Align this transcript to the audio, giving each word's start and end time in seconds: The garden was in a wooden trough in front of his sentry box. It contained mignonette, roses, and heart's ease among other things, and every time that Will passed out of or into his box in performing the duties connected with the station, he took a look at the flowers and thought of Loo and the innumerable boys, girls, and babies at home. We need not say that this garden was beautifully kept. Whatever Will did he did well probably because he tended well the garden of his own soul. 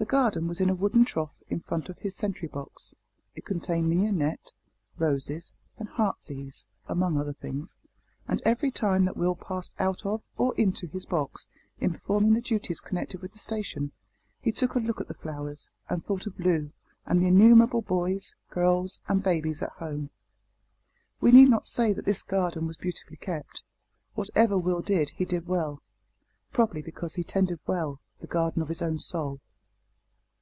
The 0.00 0.04
garden 0.04 0.46
was 0.46 0.60
in 0.60 0.70
a 0.70 0.76
wooden 0.76 1.04
trough 1.04 1.34
in 1.48 1.58
front 1.58 1.88
of 1.88 1.98
his 1.98 2.14
sentry 2.14 2.46
box. 2.46 2.94
It 3.34 3.44
contained 3.44 3.88
mignonette, 3.90 4.52
roses, 4.96 5.52
and 5.76 5.88
heart's 5.88 6.30
ease 6.30 6.66
among 6.86 7.18
other 7.18 7.32
things, 7.32 7.78
and 8.28 8.40
every 8.44 8.70
time 8.70 9.04
that 9.06 9.16
Will 9.16 9.34
passed 9.34 9.74
out 9.80 10.06
of 10.06 10.22
or 10.36 10.54
into 10.54 10.86
his 10.86 11.04
box 11.04 11.48
in 11.80 11.92
performing 11.94 12.34
the 12.34 12.40
duties 12.40 12.78
connected 12.78 13.20
with 13.20 13.32
the 13.32 13.40
station, 13.40 13.90
he 14.40 14.52
took 14.52 14.76
a 14.76 14.78
look 14.78 15.00
at 15.00 15.08
the 15.08 15.14
flowers 15.14 15.68
and 15.88 16.04
thought 16.04 16.28
of 16.28 16.38
Loo 16.38 16.70
and 17.04 17.20
the 17.20 17.26
innumerable 17.26 17.82
boys, 17.82 18.36
girls, 18.50 19.00
and 19.08 19.20
babies 19.24 19.62
at 19.62 19.72
home. 19.72 20.10
We 21.20 21.32
need 21.32 21.48
not 21.50 21.66
say 21.66 21.92
that 21.92 22.04
this 22.04 22.22
garden 22.22 22.68
was 22.68 22.76
beautifully 22.76 23.16
kept. 23.16 23.64
Whatever 24.14 24.56
Will 24.56 24.80
did 24.80 25.10
he 25.10 25.24
did 25.24 25.48
well 25.48 25.82
probably 26.52 26.82
because 26.82 27.16
he 27.16 27.24
tended 27.24 27.58
well 27.66 28.00
the 28.20 28.28
garden 28.28 28.62
of 28.62 28.68
his 28.68 28.80
own 28.80 29.00
soul. 29.00 29.40